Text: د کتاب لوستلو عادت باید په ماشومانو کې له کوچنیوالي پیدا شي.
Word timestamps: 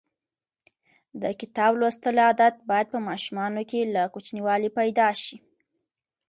د 1.21 1.23
کتاب 1.39 1.71
لوستلو 1.79 2.21
عادت 2.27 2.55
باید 2.69 2.87
په 2.93 2.99
ماشومانو 3.07 3.61
کې 3.69 3.91
له 3.93 4.01
کوچنیوالي 4.13 4.69
پیدا 4.79 5.07
شي. 5.23 5.37